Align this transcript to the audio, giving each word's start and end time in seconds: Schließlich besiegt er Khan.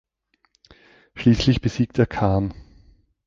Schließlich 1.15 1.61
besiegt 1.61 1.99
er 1.99 2.07
Khan. 2.07 2.55